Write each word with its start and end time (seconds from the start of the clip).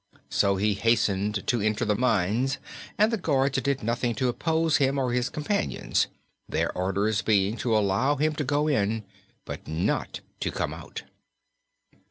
So 0.31 0.55
he 0.55 0.73
hastened 0.73 1.45
to 1.45 1.61
enter 1.61 1.85
the 1.85 1.93
mines 1.93 2.57
and 2.97 3.13
the 3.13 3.19
guards 3.19 3.61
did 3.61 3.83
nothing 3.83 4.15
to 4.15 4.29
oppose 4.29 4.77
him 4.77 4.97
or 4.97 5.13
his 5.13 5.29
companions, 5.29 6.07
their 6.49 6.75
orders 6.75 7.21
being 7.21 7.55
to 7.57 7.77
allow 7.77 8.15
him 8.15 8.33
to 8.37 8.43
go 8.43 8.67
in 8.67 9.03
but 9.45 9.67
not 9.67 10.21
to 10.39 10.49
come 10.51 10.73
out. 10.73 11.03